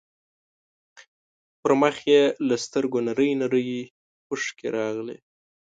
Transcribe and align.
په 1.61 1.71
مخ 1.81 1.95
يې 2.11 2.21
له 2.47 2.55
سترګو 2.65 2.99
نرۍ 3.07 3.31
نرۍ 3.41 3.69
اوښکې 4.29 4.67
راغلې. 4.77 5.17